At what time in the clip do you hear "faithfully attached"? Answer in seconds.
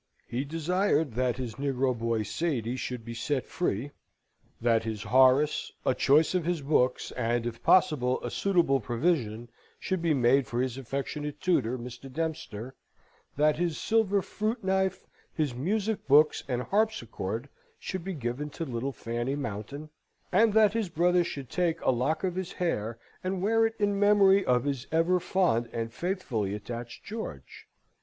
25.93-27.03